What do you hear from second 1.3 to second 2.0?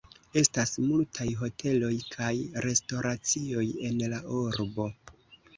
hoteloj